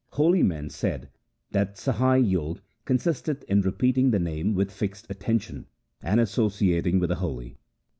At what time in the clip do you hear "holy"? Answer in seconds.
0.13-0.41, 7.17-7.59